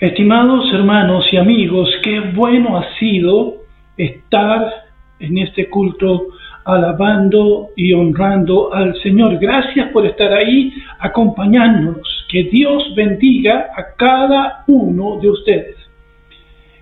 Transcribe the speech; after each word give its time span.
Estimados 0.00 0.64
hermanos 0.72 1.26
y 1.30 1.36
amigos, 1.36 1.90
qué 2.02 2.20
bueno 2.20 2.78
ha 2.78 2.88
sido 2.98 3.56
estar 3.98 4.72
en 5.18 5.36
este 5.36 5.68
culto 5.68 6.28
alabando 6.64 7.68
y 7.76 7.92
honrando 7.92 8.72
al 8.72 8.98
Señor. 9.02 9.36
Gracias 9.38 9.90
por 9.92 10.06
estar 10.06 10.32
ahí 10.32 10.72
acompañándonos. 11.00 12.24
Que 12.30 12.44
Dios 12.44 12.94
bendiga 12.96 13.72
a 13.76 13.94
cada 13.94 14.64
uno 14.68 15.18
de 15.20 15.28
ustedes. 15.28 15.76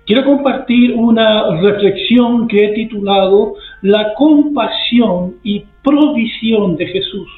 Quiero 0.05 0.23
compartir 0.23 0.93
una 0.93 1.59
reflexión 1.59 2.47
que 2.47 2.67
he 2.67 2.69
titulado 2.69 3.55
La 3.81 4.13
compasión 4.13 5.35
y 5.43 5.65
provisión 5.83 6.77
de 6.77 6.87
Jesús, 6.87 7.29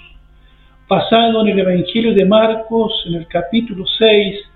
basado 0.88 1.42
en 1.42 1.48
el 1.48 1.60
Evangelio 1.60 2.14
de 2.14 2.26
Marcos 2.26 3.04
en 3.08 3.16
el 3.16 3.26
capítulo 3.26 3.84
6, 3.98 4.51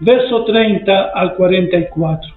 verso 0.00 0.44
30 0.44 1.10
al 1.14 1.34
44. 1.34 2.34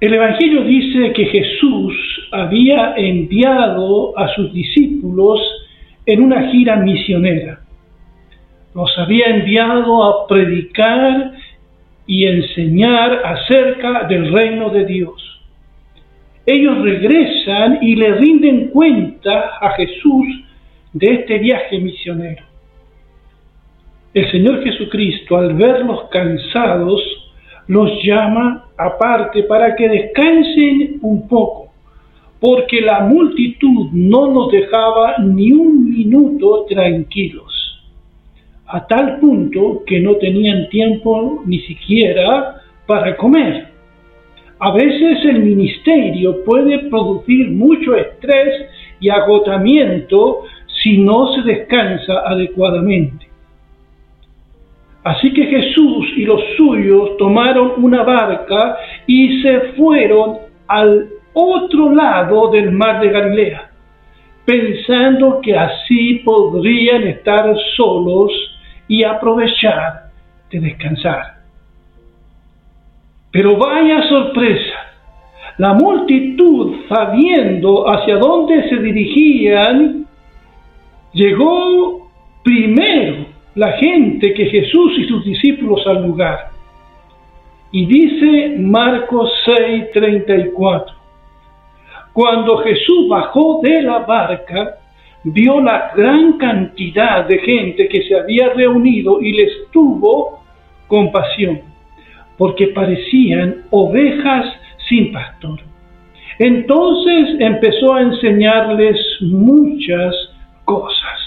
El 0.00 0.14
Evangelio 0.14 0.64
dice 0.64 1.12
que 1.12 1.26
Jesús 1.26 1.94
había 2.32 2.94
enviado 2.96 4.18
a 4.18 4.34
sus 4.34 4.52
discípulos 4.52 5.40
en 6.04 6.22
una 6.22 6.50
gira 6.50 6.76
misionera. 6.76 7.60
Los 8.74 8.90
había 8.98 9.26
enviado 9.26 10.02
a 10.02 10.26
predicar 10.26 11.32
y 12.06 12.26
enseñar 12.26 13.22
acerca 13.24 14.08
del 14.08 14.32
reino 14.32 14.70
de 14.70 14.86
Dios. 14.86 15.40
Ellos 16.46 16.82
regresan 16.82 17.78
y 17.80 17.94
le 17.94 18.14
rinden 18.14 18.68
cuenta 18.70 19.58
a 19.60 19.70
Jesús 19.76 20.26
de 20.92 21.14
este 21.14 21.38
viaje 21.38 21.78
misionero. 21.78 22.51
El 24.14 24.30
Señor 24.30 24.62
Jesucristo, 24.62 25.38
al 25.38 25.54
verlos 25.54 26.02
cansados, 26.10 27.00
los 27.66 27.90
llama 28.04 28.66
aparte 28.76 29.44
para 29.44 29.74
que 29.74 29.88
descansen 29.88 30.98
un 31.00 31.26
poco, 31.26 31.72
porque 32.38 32.82
la 32.82 33.00
multitud 33.00 33.88
no 33.92 34.30
los 34.30 34.52
dejaba 34.52 35.16
ni 35.18 35.52
un 35.52 35.88
minuto 35.88 36.66
tranquilos, 36.68 37.80
a 38.66 38.86
tal 38.86 39.18
punto 39.18 39.82
que 39.86 40.00
no 40.00 40.16
tenían 40.16 40.68
tiempo 40.68 41.42
ni 41.46 41.60
siquiera 41.60 42.60
para 42.86 43.16
comer. 43.16 43.68
A 44.58 44.72
veces 44.74 45.24
el 45.24 45.40
ministerio 45.40 46.44
puede 46.44 46.90
producir 46.90 47.50
mucho 47.50 47.96
estrés 47.96 48.68
y 49.00 49.08
agotamiento 49.08 50.42
si 50.82 50.98
no 50.98 51.32
se 51.32 51.40
descansa 51.42 52.20
adecuadamente. 52.26 53.31
Así 55.04 55.32
que 55.32 55.46
Jesús 55.46 56.06
y 56.16 56.24
los 56.24 56.40
suyos 56.56 57.16
tomaron 57.16 57.72
una 57.78 58.04
barca 58.04 58.76
y 59.06 59.42
se 59.42 59.72
fueron 59.76 60.38
al 60.68 61.08
otro 61.32 61.92
lado 61.92 62.50
del 62.50 62.70
mar 62.70 63.00
de 63.00 63.08
Galilea, 63.08 63.70
pensando 64.44 65.40
que 65.40 65.56
así 65.56 66.22
podrían 66.24 67.02
estar 67.04 67.52
solos 67.76 68.30
y 68.86 69.02
aprovechar 69.02 70.10
de 70.50 70.60
descansar. 70.60 71.38
Pero 73.32 73.56
vaya 73.56 74.02
sorpresa, 74.08 74.76
la 75.58 75.74
multitud, 75.74 76.76
sabiendo 76.88 77.90
hacia 77.90 78.18
dónde 78.18 78.68
se 78.68 78.76
dirigían, 78.76 80.06
llegó 81.12 82.08
primero 82.44 83.31
la 83.54 83.72
gente 83.72 84.32
que 84.34 84.46
Jesús 84.46 84.92
y 84.98 85.04
sus 85.04 85.24
discípulos 85.24 85.86
al 85.86 86.06
lugar. 86.06 86.50
Y 87.70 87.86
dice 87.86 88.56
Marcos 88.58 89.30
6:34, 89.46 90.94
cuando 92.12 92.58
Jesús 92.58 93.08
bajó 93.08 93.60
de 93.62 93.82
la 93.82 94.00
barca, 94.00 94.78
vio 95.24 95.60
la 95.60 95.92
gran 95.96 96.34
cantidad 96.38 97.26
de 97.26 97.38
gente 97.38 97.88
que 97.88 98.02
se 98.02 98.18
había 98.18 98.50
reunido 98.50 99.20
y 99.20 99.32
les 99.32 99.70
tuvo 99.70 100.42
compasión, 100.88 101.60
porque 102.36 102.68
parecían 102.68 103.62
ovejas 103.70 104.46
sin 104.88 105.12
pastor. 105.12 105.60
Entonces 106.38 107.36
empezó 107.38 107.94
a 107.94 108.02
enseñarles 108.02 108.98
muchas 109.20 110.14
cosas. 110.64 111.21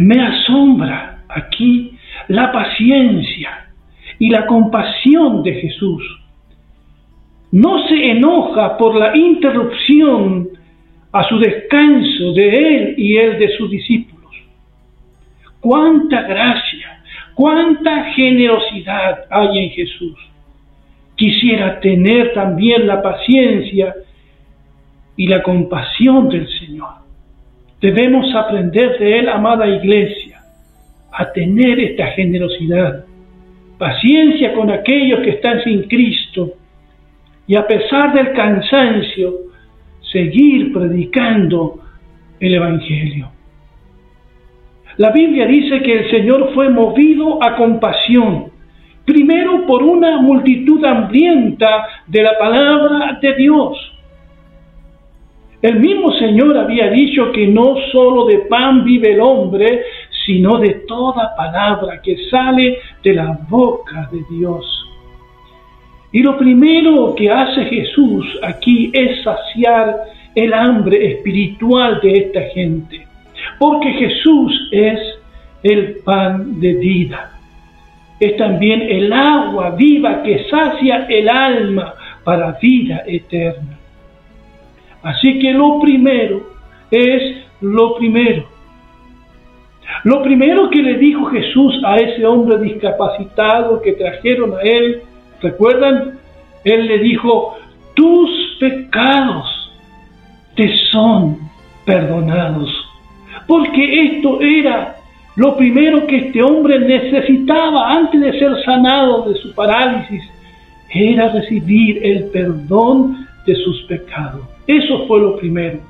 Me 0.00 0.18
asombra 0.18 1.24
aquí 1.28 1.92
la 2.28 2.50
paciencia 2.50 3.68
y 4.18 4.30
la 4.30 4.46
compasión 4.46 5.42
de 5.42 5.52
Jesús. 5.56 6.02
No 7.52 7.86
se 7.86 8.12
enoja 8.12 8.78
por 8.78 8.94
la 8.96 9.14
interrupción 9.14 10.48
a 11.12 11.22
su 11.24 11.38
descanso 11.38 12.32
de 12.32 12.48
él 12.48 12.94
y 12.96 13.18
él 13.18 13.38
de 13.38 13.54
sus 13.58 13.70
discípulos. 13.70 14.34
Cuánta 15.60 16.22
gracia, 16.22 17.02
cuánta 17.34 18.04
generosidad 18.14 19.26
hay 19.28 19.64
en 19.64 19.70
Jesús. 19.72 20.16
Quisiera 21.14 21.78
tener 21.78 22.32
también 22.32 22.86
la 22.86 23.02
paciencia 23.02 23.96
y 25.14 25.26
la 25.26 25.42
compasión 25.42 26.30
del 26.30 26.48
Señor. 26.58 27.09
Debemos 27.80 28.34
aprender 28.34 28.98
de 28.98 29.18
Él, 29.20 29.28
amada 29.28 29.66
iglesia, 29.66 30.40
a 31.12 31.32
tener 31.32 31.80
esta 31.80 32.08
generosidad, 32.08 33.04
paciencia 33.78 34.52
con 34.52 34.70
aquellos 34.70 35.20
que 35.20 35.30
están 35.30 35.62
sin 35.64 35.84
Cristo 35.84 36.52
y 37.46 37.56
a 37.56 37.66
pesar 37.66 38.12
del 38.12 38.32
cansancio, 38.32 39.32
seguir 40.12 40.72
predicando 40.72 41.80
el 42.38 42.54
Evangelio. 42.54 43.30
La 44.98 45.10
Biblia 45.10 45.46
dice 45.46 45.80
que 45.80 46.00
el 46.00 46.10
Señor 46.10 46.52
fue 46.52 46.68
movido 46.68 47.42
a 47.42 47.56
compasión, 47.56 48.50
primero 49.06 49.66
por 49.66 49.82
una 49.82 50.20
multitud 50.20 50.84
hambrienta 50.84 51.86
de 52.06 52.22
la 52.22 52.38
palabra 52.38 53.18
de 53.22 53.34
Dios 53.34 53.89
el 55.62 55.78
mismo 55.78 56.10
Señor 56.12 56.56
había 56.56 56.88
dicho 56.90 57.30
que 57.32 57.46
no 57.46 57.76
solo 57.92 58.24
de 58.24 58.38
pan 58.48 58.82
vive 58.82 59.12
el 59.12 59.20
hombre, 59.20 59.82
sino 60.24 60.58
de 60.58 60.70
toda 60.88 61.34
palabra 61.36 62.00
que 62.02 62.16
sale 62.30 62.78
de 63.02 63.14
la 63.14 63.38
boca 63.48 64.08
de 64.10 64.20
Dios. 64.30 64.64
Y 66.12 66.22
lo 66.22 66.38
primero 66.38 67.14
que 67.14 67.30
hace 67.30 67.64
Jesús 67.66 68.26
aquí 68.42 68.90
es 68.92 69.22
saciar 69.22 69.96
el 70.34 70.52
hambre 70.54 71.12
espiritual 71.12 72.00
de 72.00 72.12
esta 72.12 72.40
gente, 72.54 73.06
porque 73.58 73.92
Jesús 73.92 74.68
es 74.72 74.98
el 75.62 75.96
pan 76.04 76.58
de 76.58 76.74
vida. 76.74 77.32
Es 78.18 78.36
también 78.36 78.82
el 78.82 79.12
agua 79.12 79.70
viva 79.70 80.22
que 80.22 80.44
sacia 80.48 81.06
el 81.08 81.28
alma 81.28 81.94
para 82.24 82.52
vida 82.60 83.02
eterna. 83.06 83.79
Así 85.02 85.38
que 85.38 85.52
lo 85.52 85.80
primero 85.80 86.50
es 86.90 87.44
lo 87.60 87.96
primero. 87.96 88.44
Lo 90.04 90.22
primero 90.22 90.70
que 90.70 90.82
le 90.82 90.98
dijo 90.98 91.26
Jesús 91.26 91.80
a 91.84 91.96
ese 91.96 92.24
hombre 92.24 92.58
discapacitado 92.58 93.82
que 93.82 93.92
trajeron 93.92 94.54
a 94.54 94.62
él, 94.62 95.02
¿recuerdan? 95.42 96.18
Él 96.64 96.86
le 96.86 96.98
dijo, 96.98 97.56
tus 97.94 98.56
pecados 98.60 99.72
te 100.54 100.70
son 100.90 101.38
perdonados. 101.84 102.70
Porque 103.46 104.06
esto 104.06 104.40
era 104.40 104.96
lo 105.36 105.56
primero 105.56 106.06
que 106.06 106.16
este 106.16 106.42
hombre 106.42 106.78
necesitaba 106.80 107.92
antes 107.92 108.20
de 108.20 108.38
ser 108.38 108.52
sanado 108.64 109.30
de 109.30 109.38
su 109.38 109.54
parálisis, 109.54 110.22
era 110.92 111.28
recibir 111.28 112.04
el 112.04 112.24
perdón 112.30 113.26
de 113.46 113.54
sus 113.54 113.82
pecados. 113.84 114.42
Eso 114.70 115.04
fue 115.08 115.18
lo 115.18 115.36
primero. 115.36 115.80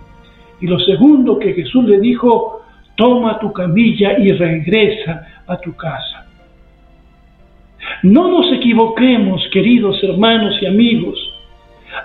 Y 0.59 0.67
lo 0.67 0.79
segundo 0.81 1.39
que 1.39 1.53
Jesús 1.53 1.85
le 1.85 2.01
dijo, 2.01 2.63
toma 2.97 3.39
tu 3.39 3.53
camilla 3.53 4.19
y 4.19 4.33
regresa 4.33 5.43
a 5.47 5.59
tu 5.59 5.77
casa. 5.77 6.27
No 8.03 8.31
nos 8.31 8.51
equivoquemos, 8.55 9.47
queridos 9.53 10.03
hermanos 10.03 10.57
y 10.63 10.67
amigos. 10.67 11.19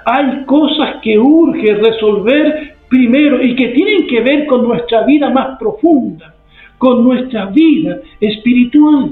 Hay 0.05 0.43
cosas 0.45 0.97
que 1.01 1.17
urge 1.17 1.75
resolver 1.75 2.75
primero 2.89 3.41
y 3.41 3.55
que 3.55 3.69
tienen 3.69 4.05
que 4.07 4.19
ver 4.19 4.45
con 4.45 4.67
nuestra 4.67 5.05
vida 5.05 5.29
más 5.29 5.57
profunda, 5.57 6.33
con 6.77 7.05
nuestra 7.05 7.45
vida 7.45 7.99
espiritual. 8.19 9.11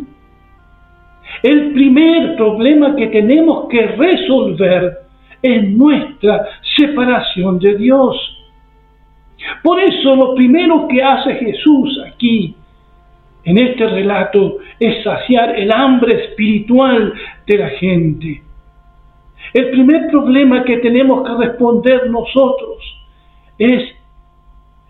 El 1.42 1.71
primer 1.71 2.36
problema 2.36 2.94
que 2.98 3.07
tenemos 3.07 3.69
que 3.69 3.88
resolver 3.88 5.04
es 5.44 5.69
nuestra 5.69 6.48
separación 6.75 7.60
de 7.60 7.75
Dios. 7.75 8.16
Por 9.62 9.80
eso 9.80 10.16
lo 10.16 10.36
primero 10.36 10.88
que 10.88 11.04
hace 11.04 11.36
Jesús 11.36 12.00
aquí 12.08 12.56
en 13.44 13.58
este 13.58 13.88
relato 13.88 14.60
es 14.80 15.04
saciar 15.04 15.58
el 15.60 15.72
hambre 15.72 16.25
espiritual 16.25 17.14
de 17.46 17.58
la 17.58 17.70
gente. 17.70 18.42
El 19.54 19.70
primer 19.72 20.10
problema 20.10 20.64
que 20.64 20.78
tenemos 20.78 21.28
que 21.28 21.46
responder 21.46 22.10
nosotros 22.10 22.78
es 23.58 23.84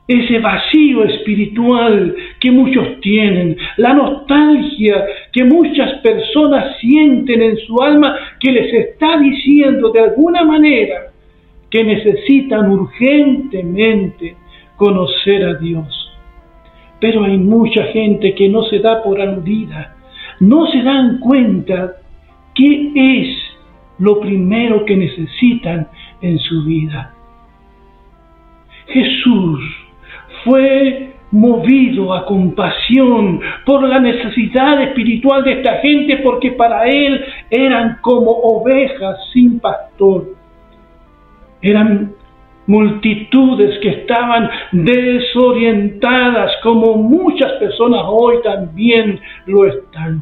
ese 0.07 0.39
vacío 0.39 1.05
espiritual 1.05 2.15
que 2.39 2.51
muchos 2.51 2.99
tienen, 2.99 3.57
la 3.77 3.93
nostalgia 3.93 5.05
que 5.31 5.45
muchas 5.45 5.93
personas 6.01 6.77
sienten 6.79 7.41
en 7.41 7.57
su 7.57 7.81
alma 7.81 8.15
que 8.39 8.51
les 8.51 8.73
está 8.73 9.17
diciendo 9.17 9.91
de 9.91 10.01
alguna 10.01 10.43
manera 10.43 11.12
que 11.73 11.83
necesitan 11.83 12.69
urgentemente 12.69 14.35
conocer 14.75 15.43
a 15.43 15.55
Dios. 15.55 15.87
Pero 16.99 17.23
hay 17.23 17.35
mucha 17.35 17.85
gente 17.85 18.35
que 18.35 18.47
no 18.47 18.61
se 18.65 18.77
da 18.77 19.01
por 19.01 19.19
aludida, 19.19 19.95
no 20.39 20.67
se 20.67 20.83
dan 20.83 21.17
cuenta 21.17 21.93
qué 22.53 22.91
es 22.93 23.37
lo 23.97 24.19
primero 24.19 24.85
que 24.85 24.95
necesitan 24.95 25.87
en 26.21 26.37
su 26.37 26.63
vida. 26.63 27.11
Jesús 28.89 29.59
fue 30.43 31.13
movido 31.31 32.13
a 32.13 32.27
compasión 32.27 33.41
por 33.65 33.81
la 33.89 33.97
necesidad 33.97 34.79
espiritual 34.79 35.43
de 35.43 35.53
esta 35.53 35.77
gente 35.77 36.17
porque 36.17 36.51
para 36.51 36.85
él 36.85 37.19
eran 37.49 37.97
como 38.01 38.29
ovejas 38.29 39.17
sin 39.33 39.59
pastor. 39.59 40.42
Eran 41.63 42.13
multitudes 42.67 43.79
que 43.79 43.89
estaban 43.89 44.49
desorientadas 44.71 46.51
como 46.61 46.95
muchas 46.95 47.53
personas 47.53 48.03
hoy 48.05 48.41
también 48.43 49.19
lo 49.47 49.65
están. 49.65 50.21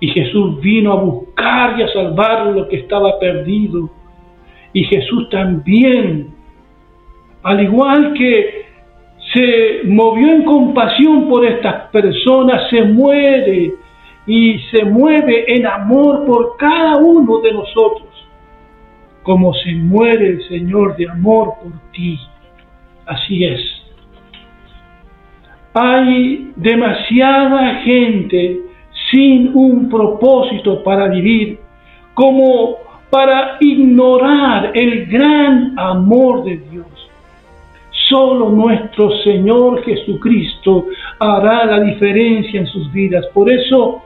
Y 0.00 0.08
Jesús 0.08 0.60
vino 0.60 0.92
a 0.92 0.96
buscar 0.96 1.78
y 1.78 1.82
a 1.82 1.88
salvar 1.88 2.46
lo 2.48 2.68
que 2.68 2.76
estaba 2.76 3.18
perdido. 3.18 3.88
Y 4.72 4.84
Jesús 4.84 5.28
también, 5.30 6.34
al 7.42 7.62
igual 7.62 8.12
que 8.14 8.64
se 9.32 9.80
movió 9.84 10.28
en 10.28 10.44
compasión 10.44 11.28
por 11.28 11.44
estas 11.46 11.90
personas, 11.90 12.68
se 12.68 12.82
muere 12.82 13.74
y 14.26 14.58
se 14.70 14.84
mueve 14.84 15.44
en 15.56 15.66
amor 15.66 16.24
por 16.24 16.56
cada 16.56 16.96
uno 16.96 17.40
de 17.40 17.52
nosotros, 17.52 18.08
como 19.24 19.54
se 19.54 19.72
muere 19.72 20.28
el 20.28 20.48
Señor 20.48 20.96
de 20.96 21.08
amor 21.08 21.54
por 21.62 21.72
ti. 21.92 22.20
Así 23.06 23.42
es. 23.44 23.60
Hay 25.72 26.52
demasiada 26.54 27.76
gente 27.80 28.60
sin 29.10 29.50
un 29.54 29.88
propósito 29.88 30.84
para 30.84 31.08
vivir, 31.08 31.58
como 32.12 32.76
para 33.10 33.56
ignorar 33.60 34.70
el 34.74 35.06
gran 35.06 35.76
amor 35.78 36.44
de 36.44 36.58
Dios. 36.70 36.86
Solo 38.08 38.50
nuestro 38.50 39.10
Señor 39.22 39.82
Jesucristo 39.84 40.86
hará 41.18 41.64
la 41.64 41.80
diferencia 41.80 42.60
en 42.60 42.66
sus 42.66 42.92
vidas. 42.92 43.24
Por 43.32 43.50
eso, 43.50 44.02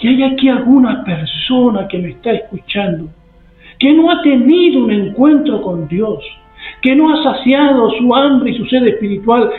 si 0.00 0.06
hay 0.06 0.22
aquí 0.22 0.48
alguna 0.48 1.02
persona 1.04 1.88
que 1.88 1.98
me 1.98 2.10
está 2.10 2.30
escuchando, 2.30 3.08
que 3.82 3.92
no 3.92 4.12
ha 4.12 4.22
tenido 4.22 4.84
un 4.84 4.92
encuentro 4.92 5.60
con 5.60 5.88
Dios, 5.88 6.22
que 6.80 6.94
no 6.94 7.12
ha 7.12 7.20
saciado 7.20 7.90
su 7.90 8.14
hambre 8.14 8.52
y 8.52 8.56
su 8.56 8.64
sed 8.66 8.86
espiritual, 8.86 9.50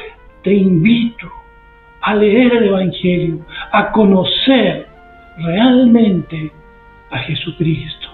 te 0.41 0.53
invito 0.53 1.29
a 1.99 2.15
leer 2.15 2.53
el 2.53 2.69
Evangelio, 2.69 3.39
a 3.73 3.91
conocer 3.91 4.87
realmente 5.39 6.53
a 7.11 7.17
Jesucristo. 7.17 8.07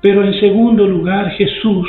Pero 0.00 0.24
en 0.24 0.34
segundo 0.40 0.84
lugar, 0.88 1.30
Jesús 1.30 1.88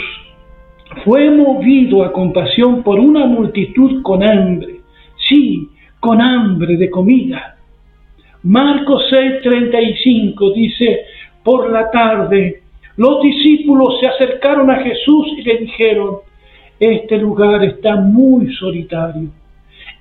fue 1.04 1.32
movido 1.32 2.04
a 2.04 2.14
compasión 2.14 2.84
por 2.84 3.00
una 3.00 3.26
multitud 3.26 4.04
con 4.04 4.22
hambre, 4.22 4.82
sí, 5.28 5.68
con 6.00 6.22
hambre 6.22 6.78
de 6.78 6.92
comida. 6.92 7.58
Marcos 8.44 9.12
6:35 9.12 10.54
dice, 10.54 11.15
por 11.46 11.70
la 11.70 11.90
tarde 11.92 12.64
los 12.98 13.22
discípulos 13.22 14.00
se 14.00 14.08
acercaron 14.08 14.72
a 14.72 14.82
Jesús 14.82 15.28
y 15.38 15.44
le 15.44 15.58
dijeron, 15.58 16.18
este 16.80 17.18
lugar 17.18 17.64
está 17.64 17.96
muy 17.96 18.54
solitario 18.56 19.30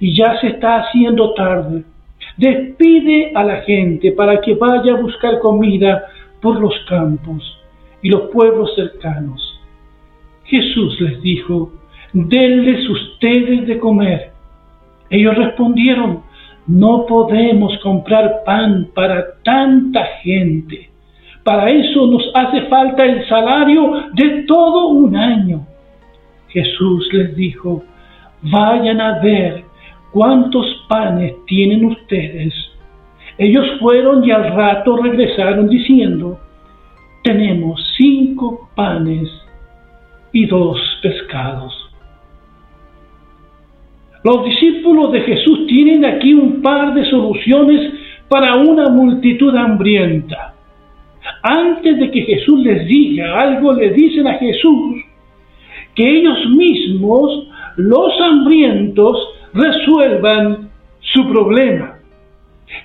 y 0.00 0.16
ya 0.16 0.40
se 0.40 0.48
está 0.48 0.78
haciendo 0.78 1.34
tarde. 1.34 1.82
Despide 2.36 3.32
a 3.34 3.44
la 3.44 3.56
gente 3.62 4.12
para 4.12 4.40
que 4.40 4.54
vaya 4.54 4.94
a 4.94 5.00
buscar 5.00 5.38
comida 5.40 6.04
por 6.40 6.60
los 6.60 6.74
campos 6.88 7.42
y 8.00 8.08
los 8.08 8.30
pueblos 8.30 8.74
cercanos 8.74 9.54
Jesús 10.44 11.00
les 11.00 11.20
dijo, 11.22 11.72
denles 12.12 12.88
ustedes 12.88 13.66
de 13.66 13.78
comer. 13.78 14.30
Ellos 15.10 15.36
respondieron, 15.36 16.22
no 16.66 17.06
podemos 17.06 17.76
comprar 17.82 18.42
pan 18.44 18.88
para 18.94 19.24
tanta 19.42 20.04
gente. 20.22 20.90
Para 21.44 21.70
eso 21.70 22.06
nos 22.06 22.30
hace 22.34 22.62
falta 22.62 23.04
el 23.04 23.28
salario 23.28 24.04
de 24.14 24.44
todo 24.46 24.88
un 24.88 25.14
año. 25.14 25.66
Jesús 26.48 27.06
les 27.12 27.36
dijo, 27.36 27.84
vayan 28.40 29.00
a 29.00 29.20
ver 29.20 29.64
cuántos 30.10 30.66
panes 30.88 31.34
tienen 31.46 31.84
ustedes. 31.84 32.54
Ellos 33.36 33.66
fueron 33.78 34.24
y 34.24 34.30
al 34.30 34.54
rato 34.54 34.96
regresaron 34.96 35.68
diciendo, 35.68 36.38
tenemos 37.22 37.84
cinco 37.98 38.70
panes 38.74 39.28
y 40.32 40.46
dos 40.46 40.78
pescados. 41.02 41.90
Los 44.22 44.44
discípulos 44.46 45.12
de 45.12 45.20
Jesús 45.20 45.66
tienen 45.66 46.06
aquí 46.06 46.32
un 46.32 46.62
par 46.62 46.94
de 46.94 47.04
soluciones 47.10 47.92
para 48.28 48.56
una 48.56 48.88
multitud 48.88 49.54
hambrienta. 49.54 50.53
Antes 51.42 51.98
de 51.98 52.10
que 52.10 52.22
Jesús 52.22 52.60
les 52.60 52.86
diga 52.86 53.40
algo, 53.40 53.72
le 53.72 53.90
dicen 53.90 54.26
a 54.26 54.34
Jesús 54.34 55.04
que 55.94 56.18
ellos 56.18 56.38
mismos, 56.50 57.48
los 57.76 58.12
hambrientos, 58.20 59.16
resuelvan 59.52 60.70
su 61.00 61.28
problema. 61.28 61.98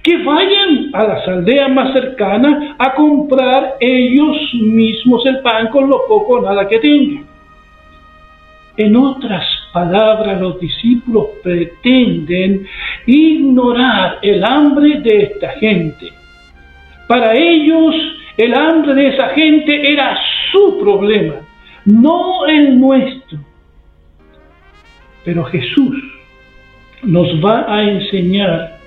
Que 0.03 0.23
vayan 0.23 0.89
a 0.93 1.03
las 1.03 1.27
aldeas 1.27 1.71
más 1.71 1.93
cercanas 1.93 2.75
a 2.77 2.93
comprar 2.93 3.75
ellos 3.79 4.53
mismos 4.53 5.25
el 5.25 5.39
pan 5.39 5.67
con 5.69 5.89
lo 5.89 6.05
poco 6.07 6.33
o 6.33 6.41
nada 6.41 6.67
que 6.67 6.79
tengan. 6.79 7.25
En 8.77 8.95
otras 8.95 9.45
palabras, 9.73 10.39
los 10.39 10.59
discípulos 10.59 11.27
pretenden 11.43 12.65
ignorar 13.05 14.19
el 14.21 14.43
hambre 14.43 15.01
de 15.01 15.23
esta 15.23 15.49
gente. 15.59 16.13
Para 17.07 17.35
ellos, 17.35 17.95
el 18.39 18.53
hambre 18.53 18.93
de 18.93 19.07
esa 19.09 19.27
gente 19.29 19.91
era 19.91 20.17
su 20.49 20.79
problema, 20.79 21.35
no 21.83 22.45
el 22.45 22.79
nuestro. 22.79 23.37
Pero 25.25 25.43
Jesús 25.43 25.97
nos 27.03 27.27
va 27.43 27.65
a 27.67 27.83
enseñar 27.83 28.77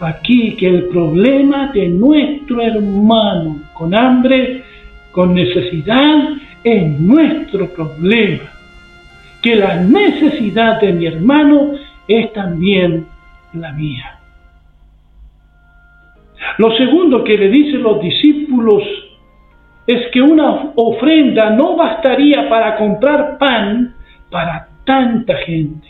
aquí 0.00 0.54
que 0.54 0.66
el 0.66 0.84
problema 0.88 1.70
de 1.72 1.88
nuestro 1.88 2.60
hermano 2.60 3.62
con 3.72 3.94
hambre, 3.94 4.64
con 5.12 5.32
necesidad, 5.32 6.34
es 6.62 7.00
nuestro 7.00 7.72
problema 7.72 8.52
que 9.40 9.56
la 9.56 9.76
necesidad 9.76 10.78
de 10.78 10.92
mi 10.92 11.06
hermano 11.06 11.72
es 12.06 12.30
también 12.34 13.06
la 13.54 13.72
mía. 13.72 14.19
Lo 16.58 16.74
segundo 16.76 17.24
que 17.24 17.36
le 17.36 17.48
dicen 17.48 17.82
los 17.82 18.00
discípulos 18.00 18.82
es 19.86 20.08
que 20.12 20.22
una 20.22 20.72
ofrenda 20.76 21.50
no 21.50 21.76
bastaría 21.76 22.48
para 22.48 22.76
comprar 22.76 23.38
pan 23.38 23.94
para 24.30 24.68
tanta 24.84 25.36
gente. 25.38 25.88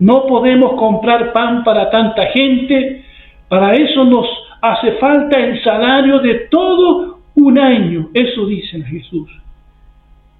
No 0.00 0.26
podemos 0.26 0.74
comprar 0.74 1.32
pan 1.32 1.64
para 1.64 1.90
tanta 1.90 2.26
gente, 2.26 3.04
para 3.48 3.72
eso 3.72 4.04
nos 4.04 4.26
hace 4.60 4.92
falta 4.92 5.38
el 5.38 5.62
salario 5.62 6.20
de 6.20 6.34
todo 6.50 7.18
un 7.34 7.58
año, 7.58 8.08
eso 8.14 8.46
dice 8.46 8.82
Jesús. 8.82 9.30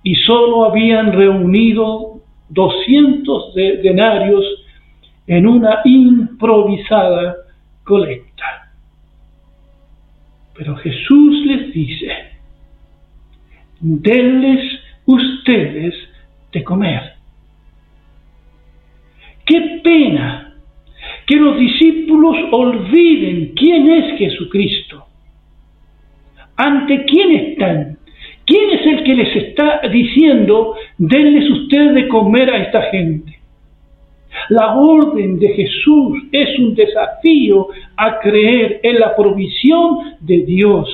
Y 0.03 0.15
solo 0.15 0.65
habían 0.65 1.13
reunido 1.13 2.21
200 2.51 3.55
denarios 3.55 4.45
en 5.27 5.47
una 5.47 5.81
improvisada 5.85 7.37
colecta. 7.89 8.71
Pero 10.55 10.77
Jesús 10.77 11.47
les 11.47 11.73
dice, 11.73 12.13
denles 13.81 14.63
ustedes 15.07 15.95
de 16.53 16.63
comer. 16.63 17.15
¿Qué 19.47 19.81
pena 19.83 20.49
que 21.29 21.37
los 21.37 21.59
discípulos 21.59 22.37
olviden 22.53 23.53
quién 23.55 23.91
es 23.91 24.19
Jesucristo. 24.19 25.05
¿Ante 26.57 27.05
quién 27.05 27.31
están? 27.33 27.99
¿Quién 28.47 28.71
es 28.71 28.87
el 28.87 29.05
que 29.05 29.15
les 29.15 29.37
está 29.37 29.81
diciendo, 29.93 30.75
denles 30.97 31.51
ustedes 31.51 31.95
de 31.95 32.09
comer 32.09 32.51
a 32.51 32.63
esta 32.63 32.83
gente? 32.91 33.38
La 34.51 34.75
orden 34.75 35.39
de 35.39 35.49
Jesús 35.49 36.19
es 36.33 36.59
un 36.59 36.75
desafío 36.75 37.69
a 37.97 38.19
creer 38.19 38.81
en 38.83 39.01
la 39.01 39.15
provisión 39.15 40.17
de 40.21 40.45
Dios. 40.45 40.89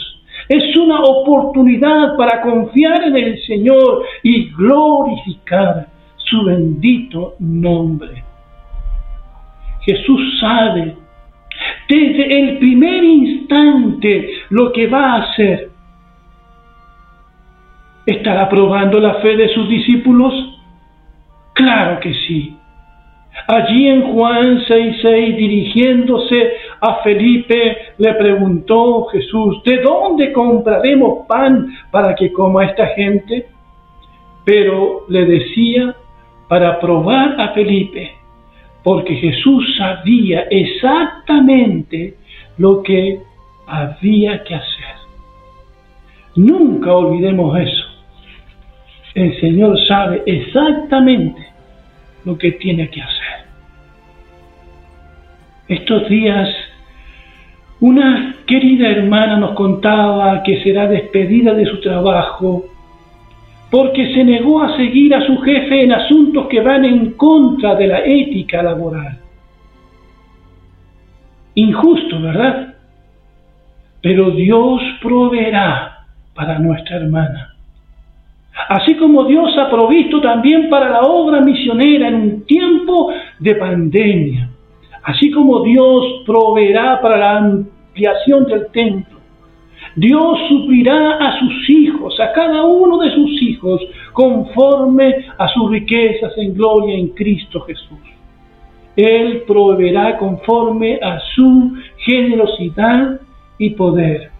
Es 0.48 0.76
una 0.76 1.00
oportunidad 1.00 2.16
para 2.16 2.42
confiar 2.42 3.04
en 3.04 3.16
el 3.16 3.42
Señor 3.44 4.04
y 4.22 4.50
glorificar 4.50 5.86
su 6.16 6.44
bendito 6.44 7.34
nombre. 7.38 8.22
Jesús 9.80 10.38
sabe 10.40 10.96
desde 11.88 12.40
el 12.40 12.58
primer 12.58 13.04
instante 13.04 14.28
lo 14.50 14.72
que 14.72 14.86
va 14.86 15.12
a 15.12 15.22
hacer. 15.22 15.70
¿Estará 18.06 18.48
probando 18.48 19.00
la 19.00 19.14
fe 19.14 19.36
de 19.36 19.48
sus 19.48 19.68
discípulos? 19.68 20.34
Claro 21.54 22.00
que 22.00 22.12
sí. 22.12 22.56
Allí 23.46 23.88
en 23.88 24.12
Juan 24.12 24.60
6:6, 24.66 25.36
dirigiéndose 25.36 26.52
a 26.80 27.02
Felipe, 27.02 27.76
le 27.98 28.14
preguntó 28.14 29.04
Jesús, 29.06 29.62
¿de 29.64 29.78
dónde 29.82 30.32
compraremos 30.32 31.26
pan 31.26 31.68
para 31.90 32.14
que 32.14 32.32
coma 32.32 32.64
esta 32.64 32.86
gente? 32.88 33.46
Pero 34.44 35.04
le 35.08 35.26
decía 35.26 35.94
para 36.48 36.78
probar 36.78 37.40
a 37.40 37.48
Felipe, 37.50 38.12
porque 38.82 39.14
Jesús 39.16 39.76
sabía 39.76 40.46
exactamente 40.50 42.14
lo 42.56 42.82
que 42.82 43.20
había 43.66 44.42
que 44.44 44.54
hacer. 44.54 44.94
Nunca 46.36 46.94
olvidemos 46.94 47.58
eso. 47.58 47.84
El 49.14 49.38
Señor 49.40 49.78
sabe 49.86 50.22
exactamente 50.26 51.53
lo 52.24 52.36
que 52.38 52.52
tiene 52.52 52.88
que 52.90 53.02
hacer. 53.02 53.44
Estos 55.68 56.08
días 56.08 56.48
una 57.80 58.36
querida 58.46 58.88
hermana 58.88 59.36
nos 59.36 59.52
contaba 59.52 60.42
que 60.42 60.62
será 60.62 60.86
despedida 60.86 61.52
de 61.52 61.66
su 61.66 61.80
trabajo 61.80 62.64
porque 63.70 64.14
se 64.14 64.24
negó 64.24 64.62
a 64.62 64.76
seguir 64.76 65.14
a 65.14 65.26
su 65.26 65.36
jefe 65.38 65.82
en 65.82 65.92
asuntos 65.92 66.46
que 66.46 66.60
van 66.60 66.84
en 66.84 67.10
contra 67.12 67.74
de 67.74 67.88
la 67.88 67.98
ética 67.98 68.62
laboral. 68.62 69.18
Injusto, 71.56 72.20
¿verdad? 72.20 72.74
Pero 74.00 74.30
Dios 74.30 74.80
proveerá 75.02 76.06
para 76.34 76.58
nuestra 76.60 76.96
hermana. 76.96 77.53
Así 78.68 78.96
como 78.96 79.24
Dios 79.24 79.56
ha 79.58 79.68
provisto 79.68 80.20
también 80.20 80.68
para 80.68 80.88
la 80.88 81.00
obra 81.02 81.40
misionera 81.40 82.08
en 82.08 82.14
un 82.14 82.46
tiempo 82.46 83.12
de 83.40 83.54
pandemia 83.56 84.50
Así 85.04 85.30
como 85.30 85.62
Dios 85.62 86.22
proveerá 86.24 87.00
para 87.02 87.18
la 87.18 87.36
ampliación 87.36 88.46
del 88.46 88.66
templo, 88.72 89.18
Dios 89.96 90.38
suplirá 90.48 91.18
a 91.18 91.38
sus 91.38 91.70
hijos, 91.70 92.18
a 92.18 92.32
cada 92.32 92.64
uno 92.64 92.98
de 92.98 93.10
sus 93.14 93.42
hijos, 93.42 93.82
conforme 94.14 95.26
a 95.36 95.46
sus 95.48 95.70
riquezas 95.70 96.32
en 96.38 96.54
gloria 96.54 96.94
en 96.94 97.08
Cristo 97.08 97.60
Jesús. 97.60 97.98
Él 98.96 99.42
proveerá 99.46 100.16
conforme 100.16 100.98
a 101.02 101.20
su 101.34 101.74
generosidad 101.98 103.20
y 103.58 103.70
poder. 103.70 104.30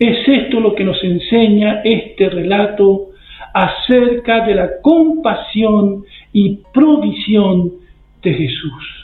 Es 0.00 0.26
esto 0.26 0.58
lo 0.58 0.74
que 0.74 0.82
nos 0.82 1.02
enseña 1.04 1.82
este 1.84 2.28
relato 2.28 3.10
acerca 3.54 4.44
de 4.46 4.54
la 4.56 4.80
compasión 4.82 6.04
y 6.32 6.58
provisión 6.72 7.74
de 8.22 8.34
Jesús 8.34 9.00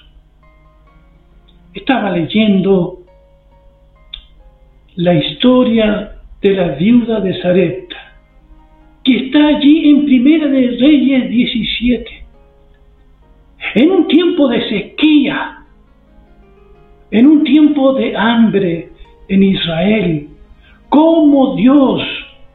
estaba 1.76 2.10
leyendo 2.10 3.00
la 4.96 5.14
historia 5.14 6.12
de 6.40 6.50
la 6.50 6.68
viuda 6.68 7.20
de 7.20 7.40
Zarepta, 7.42 7.96
que 9.04 9.26
está 9.26 9.46
allí 9.48 9.90
en 9.90 10.06
Primera 10.06 10.46
de 10.46 10.68
Reyes 10.80 11.28
17. 11.28 12.24
En 13.74 13.90
un 13.90 14.08
tiempo 14.08 14.48
de 14.48 14.68
sequía, 14.70 15.58
en 17.10 17.26
un 17.26 17.44
tiempo 17.44 17.92
de 17.92 18.16
hambre 18.16 18.88
en 19.28 19.42
Israel, 19.42 20.28
cómo 20.96 21.56
Dios 21.56 22.00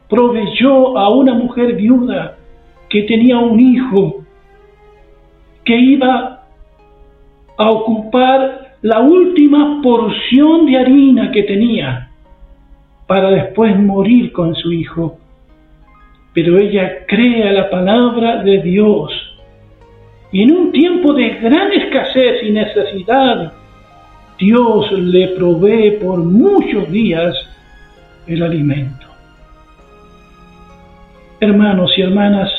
proveyó 0.08 0.98
a 0.98 1.10
una 1.10 1.32
mujer 1.32 1.76
viuda 1.76 2.38
que 2.88 3.02
tenía 3.02 3.38
un 3.38 3.60
hijo 3.60 4.24
que 5.64 5.76
iba 5.76 6.42
a 7.56 7.70
ocupar 7.70 8.78
la 8.82 8.98
última 8.98 9.80
porción 9.80 10.66
de 10.66 10.76
harina 10.76 11.30
que 11.30 11.44
tenía 11.44 12.10
para 13.06 13.30
después 13.30 13.78
morir 13.78 14.32
con 14.32 14.56
su 14.56 14.72
hijo. 14.72 15.18
Pero 16.34 16.58
ella 16.58 17.06
crea 17.06 17.52
la 17.52 17.70
palabra 17.70 18.42
de 18.42 18.60
Dios. 18.60 19.12
Y 20.32 20.42
en 20.42 20.50
un 20.50 20.72
tiempo 20.72 21.14
de 21.14 21.28
gran 21.28 21.70
escasez 21.74 22.42
y 22.42 22.50
necesidad, 22.50 23.52
Dios 24.36 24.90
le 24.90 25.28
provee 25.28 25.92
por 26.02 26.18
muchos 26.18 26.90
días 26.90 27.36
el 28.26 28.42
alimento. 28.42 29.06
Hermanos 31.40 31.92
y 31.96 32.02
hermanas, 32.02 32.50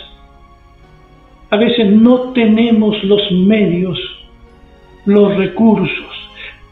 a 1.50 1.58
veces 1.58 1.92
no 1.92 2.34
tenemos 2.34 3.02
los 3.04 3.32
medios, 3.32 4.00
los 5.06 5.36
recursos 5.38 6.24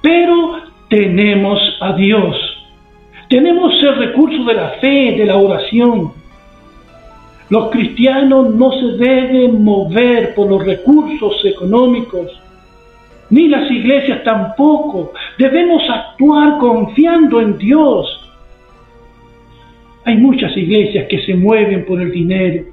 pero 0.02 0.54
tenemos 0.90 1.60
a 1.80 1.94
Dios. 1.94 2.36
Tenemos 3.30 3.74
el 3.82 3.96
recurso 3.96 4.44
de 4.44 4.54
la 4.54 4.70
fe, 4.82 5.16
de 5.18 5.26
la 5.26 5.38
oración. 5.38 6.12
Los 7.50 7.70
cristianos 7.70 8.54
no 8.56 8.72
se 8.72 8.98
deben 8.98 9.64
mover 9.64 10.34
por 10.36 10.50
los 10.50 10.66
recursos 10.66 11.44
económicos, 11.46 12.32
ni 13.30 13.48
las 13.48 13.70
iglesias 13.70 14.24
tampoco. 14.24 15.14
Debemos 15.38 15.84
actuar 15.90 16.58
confiando 16.58 17.40
en 17.40 17.58
Dios. 17.58 18.21
Hay 20.06 20.18
muchas 20.18 20.56
iglesias 20.58 21.08
que 21.10 21.22
se 21.26 21.36
mueven 21.36 21.86
por 21.86 22.02
el 22.02 22.12
dinero. 22.12 22.66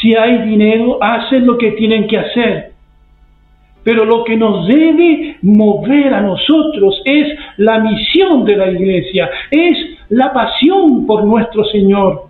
Si 0.00 0.14
hay 0.14 0.42
dinero, 0.48 0.98
hacen 1.02 1.46
lo 1.46 1.56
que 1.56 1.72
tienen 1.72 2.06
que 2.06 2.18
hacer. 2.18 2.72
Pero 3.84 4.04
lo 4.04 4.24
que 4.24 4.36
nos 4.36 4.66
debe 4.68 5.36
mover 5.42 6.14
a 6.14 6.20
nosotros 6.20 7.02
es 7.04 7.36
la 7.56 7.80
misión 7.80 8.44
de 8.44 8.56
la 8.56 8.70
iglesia, 8.70 9.28
es 9.50 9.76
la 10.08 10.32
pasión 10.32 11.06
por 11.06 11.24
nuestro 11.24 11.64
Señor. 11.64 12.26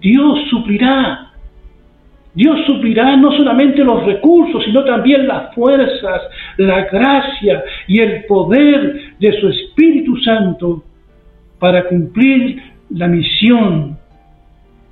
Dios 0.00 0.38
suplirá. 0.48 1.32
Dios 2.34 2.58
suplirá 2.66 3.16
no 3.16 3.32
solamente 3.32 3.82
los 3.82 4.04
recursos, 4.04 4.62
sino 4.64 4.84
también 4.84 5.26
las 5.26 5.54
fuerzas, 5.54 6.22
la 6.58 6.84
gracia 6.84 7.64
y 7.88 8.00
el 8.00 8.24
poder 8.26 9.14
de 9.18 9.40
su 9.40 9.48
Espíritu 9.48 10.16
Santo 10.18 10.82
para 11.58 11.84
cumplir 11.88 12.62
la 12.90 13.08
misión, 13.08 13.98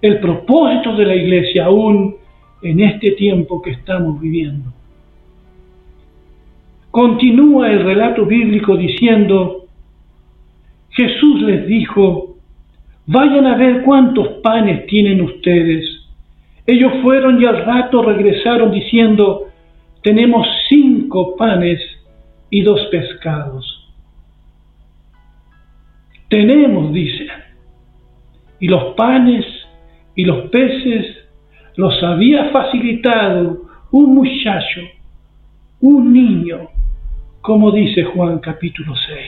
el 0.01 0.21
propósito 0.21 0.95
de 0.97 1.07
la 1.07 1.15
iglesia 1.15 1.67
aún 1.67 2.17
en 2.63 2.81
este 2.81 3.13
tiempo 3.13 3.63
que 3.63 3.71
estamos 3.71 4.21
viviendo. 4.21 4.73
Continúa 6.91 7.71
el 7.71 7.85
relato 7.85 8.25
bíblico 8.25 8.77
diciendo, 8.77 9.67
Jesús 10.91 11.43
les 11.43 11.67
dijo, 11.67 12.37
vayan 13.07 13.47
a 13.47 13.57
ver 13.57 13.83
cuántos 13.83 14.29
panes 14.43 14.87
tienen 14.87 15.21
ustedes. 15.21 15.85
Ellos 16.67 16.93
fueron 17.03 17.41
y 17.41 17.47
al 17.47 17.65
rato 17.65 18.03
regresaron 18.03 18.71
diciendo, 18.71 19.49
tenemos 20.03 20.47
cinco 20.69 21.35
panes 21.37 21.81
y 22.51 22.63
dos 22.63 22.81
pescados. 22.91 23.91
Tenemos, 26.29 26.93
dice, 26.93 27.27
y 28.61 28.69
los 28.69 28.95
panes 28.95 29.45
y 30.15 30.25
los 30.25 30.49
peces 30.51 31.07
los 31.77 32.03
había 32.03 32.51
facilitado 32.51 33.63
un 33.91 34.15
muchacho, 34.15 34.81
un 35.81 36.13
niño 36.13 36.69
como 37.45 37.71
dice 37.73 38.05
Juan 38.05 38.39
capítulo 38.39 38.95
6. 38.97 39.21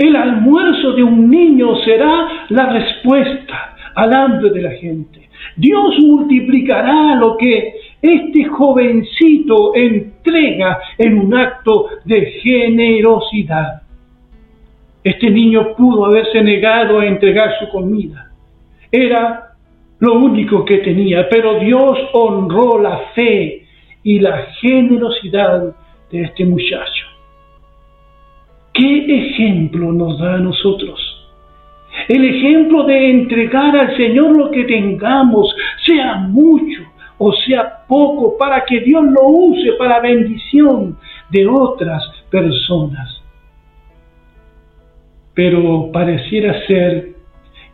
El 0.00 0.16
almuerzo 0.16 0.94
de 0.94 1.04
un 1.04 1.30
niño 1.30 1.76
será 1.84 2.46
la 2.48 2.70
respuesta 2.72 3.76
al 3.94 4.12
hambre 4.12 4.50
de 4.50 4.62
la 4.62 4.72
gente. 4.72 5.28
Dios 5.56 5.94
multiplicará 6.00 7.14
lo 7.14 7.36
que 7.36 7.74
este 8.00 8.46
jovencito 8.46 9.76
entrega 9.76 10.80
en 10.98 11.18
un 11.18 11.34
acto 11.36 11.86
de 12.04 12.32
generosidad. 12.42 13.81
Este 15.04 15.30
niño 15.30 15.74
pudo 15.76 16.06
haberse 16.06 16.42
negado 16.42 17.00
a 17.00 17.06
entregar 17.06 17.58
su 17.58 17.68
comida. 17.70 18.30
Era 18.90 19.54
lo 19.98 20.14
único 20.14 20.64
que 20.64 20.78
tenía, 20.78 21.28
pero 21.28 21.58
Dios 21.58 21.98
honró 22.12 22.80
la 22.80 22.98
fe 23.14 23.66
y 24.02 24.20
la 24.20 24.46
generosidad 24.60 25.74
de 26.10 26.22
este 26.22 26.44
muchacho. 26.44 27.06
¿Qué 28.74 29.28
ejemplo 29.28 29.92
nos 29.92 30.18
da 30.18 30.34
a 30.34 30.38
nosotros? 30.38 31.00
El 32.08 32.24
ejemplo 32.24 32.84
de 32.84 33.10
entregar 33.10 33.76
al 33.76 33.96
Señor 33.96 34.36
lo 34.36 34.50
que 34.50 34.64
tengamos, 34.64 35.54
sea 35.84 36.16
mucho 36.16 36.82
o 37.24 37.32
sea 37.46 37.84
poco, 37.86 38.36
para 38.36 38.64
que 38.64 38.80
Dios 38.80 39.04
lo 39.04 39.28
use 39.28 39.74
para 39.78 40.00
bendición 40.00 40.98
de 41.30 41.46
otras 41.46 42.02
personas. 42.28 43.21
Pero 45.34 45.90
pareciera 45.92 46.66
ser 46.66 47.14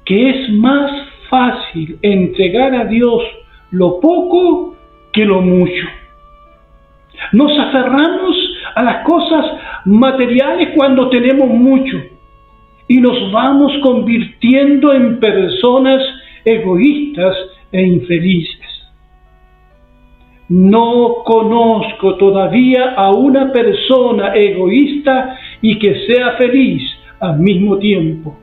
que 0.05 0.31
es 0.31 0.51
más 0.51 0.91
fácil 1.29 1.99
entregar 2.03 2.75
a 2.75 2.85
Dios 2.85 3.23
lo 3.71 4.01
poco 4.01 4.77
que 5.13 5.25
lo 5.25 5.41
mucho. 5.41 5.87
Nos 7.33 7.59
aferramos 7.59 8.37
a 8.75 8.83
las 8.83 9.05
cosas 9.05 9.45
materiales 9.85 10.71
cuando 10.77 11.11
tenemos 11.11 11.49
mucho 11.49 12.01
y 12.87 13.01
nos 13.01 13.31
vamos 13.33 13.73
convirtiendo 13.83 14.95
en 14.95 15.21
personas 15.21 16.03
egoístas 16.45 17.37
e 17.73 17.83
infelices. 17.83 18.59
No 20.49 21.23
conozco 21.25 22.15
todavía 22.17 22.95
a 22.97 23.11
una 23.11 23.53
persona 23.53 24.35
egoísta 24.35 25.37
y 25.61 25.79
que 25.79 26.07
sea 26.07 26.33
feliz 26.39 26.98
al 27.21 27.39
mismo 27.39 27.79
tiempo. 27.79 28.37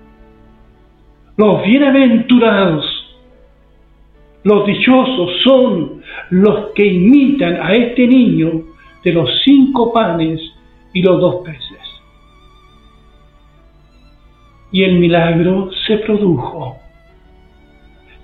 Los 1.37 1.63
bienaventurados, 1.63 2.85
los 4.43 4.65
dichosos 4.65 5.31
son 5.43 6.01
los 6.29 6.71
que 6.73 6.85
imitan 6.85 7.57
a 7.61 7.73
este 7.73 8.07
niño 8.07 8.63
de 9.03 9.11
los 9.11 9.29
cinco 9.43 9.91
panes 9.91 10.39
y 10.93 11.01
los 11.01 11.19
dos 11.19 11.35
peces. 11.43 11.61
Y 14.71 14.83
el 14.83 14.99
milagro 14.99 15.69
se 15.87 15.97
produjo. 15.99 16.77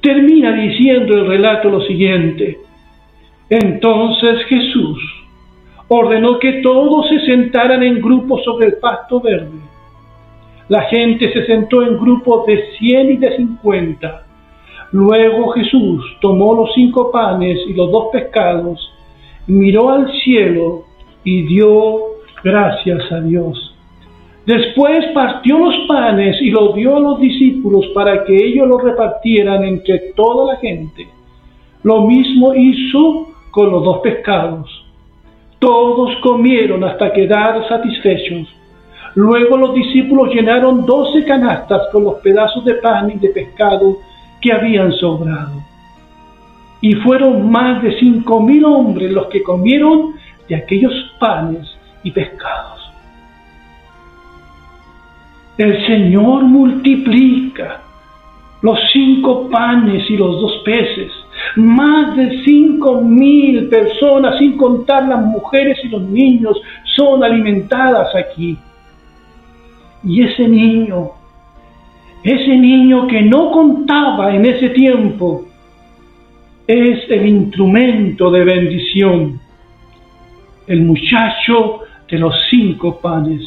Termina 0.01 0.53
diciendo 0.53 1.13
el 1.13 1.27
relato 1.27 1.70
lo 1.70 1.81
siguiente. 1.81 2.58
Entonces 3.50 4.46
Jesús 4.46 5.00
ordenó 5.88 6.39
que 6.39 6.62
todos 6.63 7.10
se 7.10 7.25
sentaran 7.25 7.84
en 7.84 8.01
grupos 8.01 8.43
sobre 8.43 8.67
el 8.67 8.74
pasto 8.75 9.20
verde 9.20 9.71
la 10.72 10.84
gente 10.84 11.34
se 11.34 11.46
sentó 11.48 11.82
en 11.84 11.98
grupos 11.98 12.46
de 12.46 12.63
cien 12.80 13.12
y 13.12 13.18
de 13.18 13.36
cincuenta. 13.36 14.24
Luego 14.94 15.50
Jesús 15.50 16.01
tomó 16.22 16.53
los 16.53 16.74
cinco 16.74 17.12
panes 17.12 17.60
y 17.68 17.74
los 17.74 17.92
dos 17.92 18.05
pescados, 18.14 18.79
miró 19.48 19.90
al 19.90 20.10
cielo 20.24 20.86
y 21.25 21.42
dio 21.42 22.00
gracias 22.42 23.12
a 23.12 23.20
Dios. 23.20 23.75
Después 24.46 25.07
partió 25.14 25.60
los 25.60 25.75
panes 25.90 26.42
y 26.42 26.51
los 26.51 26.74
dio 26.74 26.96
a 26.96 27.01
los 27.01 27.20
discípulos 27.20 27.88
para 27.94 28.24
que 28.24 28.34
ellos 28.34 28.66
los 28.66 28.81
repartieran 28.81 29.66
entre 29.66 30.14
toda 30.16 30.53
la 30.53 30.60
gente. 30.62 31.05
Lo 31.84 32.03
mismo 32.07 32.53
hizo 32.55 33.27
con 33.51 33.72
los 33.72 33.84
dos 33.84 34.00
pescados. 34.00 34.70
Todos 35.60 36.16
comieron 36.24 36.81
hasta 36.86 37.12
quedar 37.12 37.68
satisfechos. 37.68 38.61
Luego 39.16 39.58
los 39.58 39.74
discípulos 39.74 40.34
llenaron 40.34 40.86
doce 40.86 41.26
canastas 41.26 41.82
con 41.92 42.04
los 42.04 42.16
pedazos 42.16 42.64
de 42.66 42.76
pan 42.76 43.12
y 43.12 43.20
de 43.20 43.30
pescado 43.30 43.98
que 44.40 44.54
habían 44.54 44.92
sobrado. 44.94 45.62
Y 46.82 46.94
fueron 46.96 47.52
más 47.52 47.84
de 47.84 48.00
cinco 48.00 48.42
mil 48.42 48.66
hombres 48.66 49.12
los 49.12 49.28
que 49.28 49.44
comieron 49.44 50.16
de 50.48 50.56
aquellos 50.56 50.94
panes 51.20 51.68
y 52.04 52.12
pescados. 52.12 52.92
El 55.58 55.86
Señor 55.86 56.44
multiplica 56.44 57.82
los 58.62 58.80
cinco 58.94 59.50
panes 59.50 60.10
y 60.10 60.18
los 60.18 60.40
dos 60.42 60.62
peces. 60.64 61.12
Más 61.56 62.16
de 62.16 62.42
cinco 62.44 63.02
mil 63.02 63.68
personas, 63.68 64.40
sin 64.40 64.58
contar 64.58 65.08
las 65.08 65.22
mujeres 65.22 65.78
y 65.84 65.90
los 65.90 66.02
niños, 66.02 66.60
son 66.96 67.24
alimentadas 67.24 68.16
aquí. 68.16 68.58
Y 70.03 70.24
ese 70.24 70.48
niño, 70.48 71.11
ese 72.24 72.57
niño 72.57 73.07
que 73.07 73.22
no 73.22 73.51
contaba 73.51 74.33
en 74.33 74.46
ese 74.46 74.70
tiempo, 74.70 75.46
es 76.68 77.09
el 77.09 77.27
instrumento 77.27 78.31
de 78.31 78.44
bendición, 78.44 79.40
el 80.68 80.83
muchacho 80.83 81.81
de 82.09 82.18
los 82.18 82.33
cinco 82.50 83.00
panes. 83.00 83.42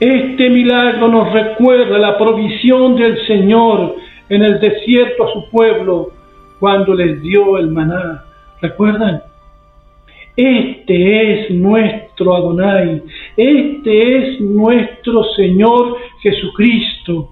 Este 0.00 0.50
milagro 0.50 1.08
nos 1.08 1.32
recuerda 1.32 1.98
la 1.98 2.18
provisión 2.18 2.96
del 2.96 3.24
Señor 3.26 3.96
en 4.28 4.42
el 4.42 4.58
desierto 4.58 5.24
a 5.24 5.32
su 5.32 5.48
pueblo 5.50 6.10
cuando 6.58 6.94
les 6.94 7.22
dio 7.22 7.58
el 7.58 7.68
maná. 7.68 8.24
¿Recuerdan? 8.60 9.22
Este 10.36 11.44
es 11.44 11.50
nuestro 11.50 12.34
Adonai, 12.34 13.02
este 13.36 14.16
es 14.16 14.40
nuestro 14.40 15.24
Señor 15.36 15.98
Jesucristo. 16.22 17.28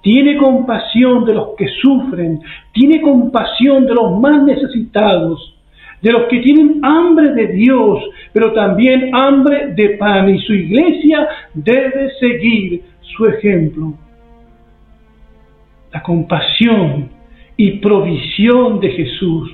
Tiene 0.00 0.36
compasión 0.36 1.24
de 1.24 1.34
los 1.34 1.56
que 1.58 1.66
sufren, 1.66 2.40
tiene 2.72 3.00
compasión 3.00 3.84
de 3.86 3.94
los 3.94 4.20
más 4.20 4.44
necesitados, 4.44 5.56
de 6.00 6.12
los 6.12 6.22
que 6.28 6.38
tienen 6.38 6.78
hambre 6.84 7.32
de 7.32 7.48
Dios, 7.48 8.04
pero 8.32 8.52
también 8.52 9.12
hambre 9.12 9.72
de 9.74 9.90
pan. 9.96 10.28
Y 10.28 10.38
su 10.38 10.54
iglesia 10.54 11.28
debe 11.52 12.10
seguir 12.20 12.82
su 13.00 13.26
ejemplo. 13.26 13.92
La 15.92 16.00
compasión 16.00 17.08
y 17.56 17.78
provisión 17.78 18.78
de 18.78 18.90
Jesús 18.90 19.50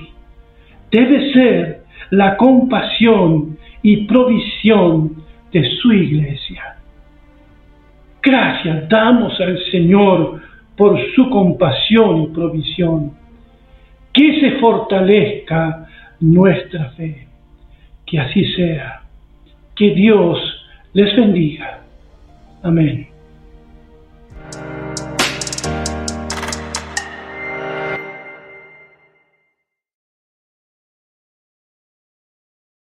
debe 0.91 1.33
ser 1.33 1.82
la 2.13 2.37
compasión 2.37 3.57
y 3.81 4.05
provisión 4.05 5.23
de 5.51 5.67
su 5.77 5.91
iglesia. 5.91 6.75
Gracias 8.21 8.87
damos 8.87 9.39
al 9.41 9.57
Señor 9.71 10.39
por 10.77 10.99
su 11.15 11.27
compasión 11.31 12.21
y 12.21 12.27
provisión. 12.27 13.13
Que 14.13 14.39
se 14.39 14.51
fortalezca 14.59 15.87
nuestra 16.19 16.91
fe. 16.91 17.27
Que 18.05 18.19
así 18.19 18.45
sea. 18.53 19.01
Que 19.75 19.95
Dios 19.95 20.37
les 20.93 21.15
bendiga. 21.15 21.79
Amén. 22.61 23.07